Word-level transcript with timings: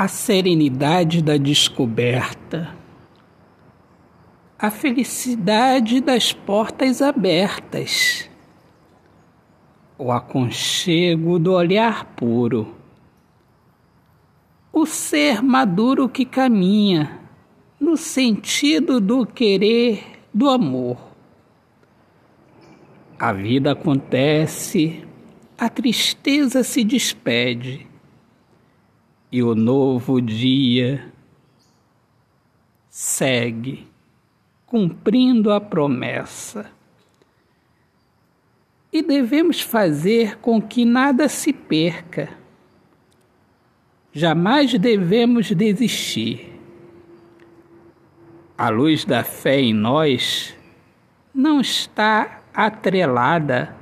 a 0.00 0.08
serenidade 0.08 1.20
da 1.20 1.36
descoberta, 1.36 2.74
a 4.58 4.70
felicidade 4.70 6.00
das 6.00 6.32
portas 6.32 7.02
abertas, 7.02 8.26
o 9.98 10.10
aconchego 10.10 11.38
do 11.38 11.52
olhar 11.52 12.06
puro, 12.16 12.74
o 14.72 14.86
ser 14.86 15.42
maduro 15.42 16.08
que 16.08 16.24
caminha 16.24 17.20
no 17.78 17.94
sentido 17.94 19.02
do 19.02 19.26
querer 19.26 20.02
do 20.32 20.48
amor. 20.48 20.96
A 23.18 23.34
vida 23.34 23.72
acontece, 23.72 25.06
a 25.58 25.68
tristeza 25.68 26.64
se 26.64 26.82
despede 26.84 27.89
e 29.32 29.42
o 29.42 29.54
novo 29.54 30.20
dia 30.20 31.12
segue, 32.88 33.86
cumprindo 34.66 35.52
a 35.52 35.60
promessa. 35.60 36.70
E 38.92 39.02
devemos 39.02 39.60
fazer 39.60 40.38
com 40.38 40.60
que 40.60 40.84
nada 40.84 41.28
se 41.28 41.52
perca. 41.52 42.28
Jamais 44.12 44.76
devemos 44.76 45.52
desistir. 45.52 46.52
A 48.58 48.68
luz 48.68 49.04
da 49.04 49.22
fé 49.22 49.60
em 49.60 49.72
nós 49.72 50.56
não 51.32 51.60
está 51.60 52.42
atrelada 52.52 53.76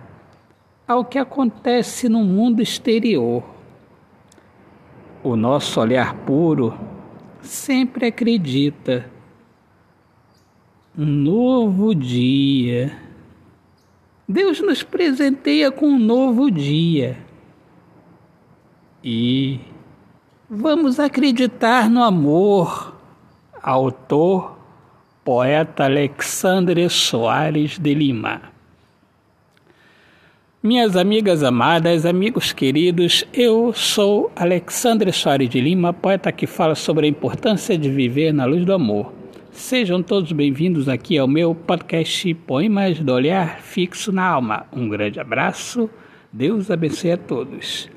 ao 0.86 1.04
que 1.04 1.18
acontece 1.18 2.06
no 2.08 2.22
mundo 2.22 2.60
exterior 2.60 3.57
o 5.22 5.36
nosso 5.36 5.80
olhar 5.80 6.14
puro 6.14 6.78
sempre 7.40 8.06
acredita. 8.06 9.10
Um 10.96 11.06
novo 11.06 11.94
dia. 11.94 12.92
Deus 14.28 14.60
nos 14.60 14.82
presenteia 14.82 15.70
com 15.70 15.86
um 15.86 15.98
novo 15.98 16.50
dia. 16.50 17.16
E 19.02 19.60
vamos 20.50 20.98
acreditar 20.98 21.88
no 21.88 22.02
amor. 22.02 22.94
Autor, 23.62 24.58
poeta 25.24 25.84
Alexandre 25.84 26.88
Soares 26.88 27.78
de 27.78 27.94
Lima. 27.94 28.57
Minhas 30.60 30.96
amigas 30.96 31.44
amadas, 31.44 32.04
amigos 32.04 32.52
queridos, 32.52 33.24
eu 33.32 33.72
sou 33.72 34.28
Alexandre 34.34 35.12
Soares 35.12 35.48
de 35.48 35.60
Lima, 35.60 35.92
poeta 35.92 36.32
que 36.32 36.48
fala 36.48 36.74
sobre 36.74 37.06
a 37.06 37.08
importância 37.08 37.78
de 37.78 37.88
viver 37.88 38.32
na 38.34 38.44
luz 38.44 38.64
do 38.64 38.72
amor. 38.72 39.12
Sejam 39.52 40.02
todos 40.02 40.32
bem-vindos 40.32 40.88
aqui 40.88 41.16
ao 41.16 41.28
meu 41.28 41.54
podcast 41.54 42.34
Poemas 42.34 42.98
do 42.98 43.12
Olhar 43.12 43.60
Fixo 43.60 44.10
na 44.10 44.26
Alma. 44.26 44.66
Um 44.72 44.88
grande 44.88 45.20
abraço, 45.20 45.88
Deus 46.32 46.72
abençoe 46.72 47.12
a 47.12 47.16
todos. 47.16 47.88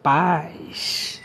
Paz. 0.00 1.23